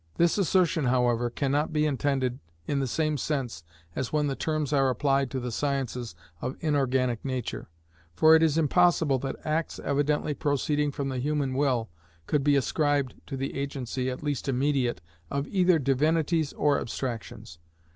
[0.17, 3.63] This assertion, however, cannot be intended in the same sense
[3.95, 7.69] as when the terms are applied to the sciences of inorganic nature;
[8.15, 11.87] for it is impossible that acts evidently proceeding from the human will
[12.25, 17.59] could be ascribed to the agency (at least immediate) of either divinities or abstractions.